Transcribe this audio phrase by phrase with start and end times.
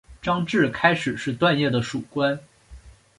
[0.19, 2.39] 张骘开始是段业的属官。